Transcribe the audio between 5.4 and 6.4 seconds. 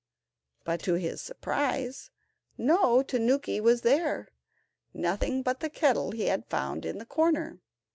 but the kettle he